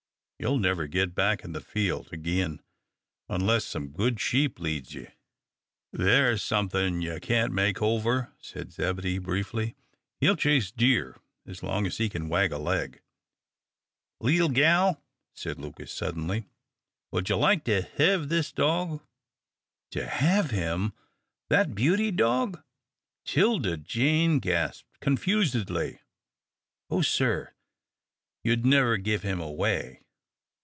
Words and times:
Ye'll 0.41 0.57
never 0.57 0.87
git 0.87 1.13
back 1.13 1.43
in 1.43 1.51
the 1.51 1.61
fold 1.61 2.09
agin 2.11 2.63
unless 3.29 3.63
some 3.63 3.89
good 3.89 4.19
sheep 4.19 4.59
leads 4.59 4.95
ye." 4.95 5.05
"There's 5.93 6.41
somethin' 6.41 6.99
you 6.99 7.19
can't 7.19 7.53
make 7.53 7.79
over," 7.79 8.33
said 8.39 8.71
Zebedee, 8.71 9.19
briefly. 9.19 9.75
"He'll 10.19 10.35
chase 10.35 10.71
deer 10.71 11.19
as 11.45 11.61
long 11.61 11.85
as 11.85 11.99
he 11.99 12.09
kin 12.09 12.27
wag 12.27 12.51
a 12.51 12.57
leg." 12.57 13.01
"Leetle 14.19 14.49
gal," 14.49 15.03
said 15.35 15.59
Lucas, 15.59 15.91
suddenly, 15.93 16.47
"would 17.11 17.29
ye 17.29 17.35
like 17.35 17.63
to 17.65 17.83
hev 17.83 18.29
this 18.29 18.51
dog?" 18.51 18.99
"To 19.91 20.07
have 20.07 20.49
him 20.49 20.93
that 21.49 21.75
beauty 21.75 22.09
dog!" 22.09 22.63
'Tilda 23.25 23.77
Jane 23.77 24.39
gasped, 24.39 24.99
confusedly. 25.01 25.99
"Oh, 26.89 27.03
sir, 27.03 27.53
you'd 28.43 28.65
never 28.65 28.97
give 28.97 29.21
him 29.21 29.39
away." 29.39 29.99